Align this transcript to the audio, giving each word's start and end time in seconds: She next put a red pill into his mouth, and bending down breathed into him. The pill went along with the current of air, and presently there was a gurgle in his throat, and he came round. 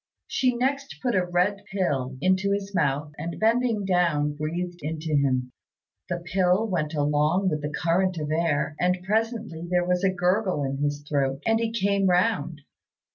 She 0.25 0.55
next 0.55 0.95
put 0.99 1.13
a 1.13 1.23
red 1.23 1.61
pill 1.71 2.17
into 2.21 2.53
his 2.53 2.73
mouth, 2.73 3.11
and 3.19 3.39
bending 3.39 3.85
down 3.85 4.33
breathed 4.33 4.79
into 4.81 5.15
him. 5.15 5.51
The 6.09 6.17
pill 6.17 6.67
went 6.67 6.95
along 6.95 7.49
with 7.49 7.61
the 7.61 7.69
current 7.71 8.17
of 8.17 8.31
air, 8.31 8.75
and 8.79 9.03
presently 9.03 9.63
there 9.69 9.85
was 9.85 10.03
a 10.03 10.09
gurgle 10.09 10.63
in 10.63 10.77
his 10.77 11.05
throat, 11.07 11.43
and 11.45 11.59
he 11.59 11.71
came 11.71 12.07
round. 12.07 12.61